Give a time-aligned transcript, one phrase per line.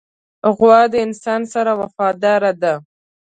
[0.55, 2.73] غوا د انسان سره وفاداره ده.